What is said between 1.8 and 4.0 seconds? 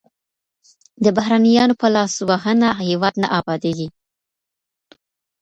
په لاسوهنه هېواد نه ابادېږي.